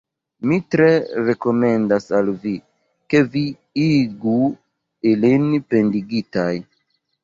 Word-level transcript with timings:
Mi 0.51 0.55
tre 0.75 0.87
rekomendas 1.27 2.09
al 2.21 2.33
vi, 2.47 2.55
ke 3.15 3.23
vi 3.37 3.45
igu 3.87 4.37
ilin 5.15 5.51
pendigitaj. 5.73 6.53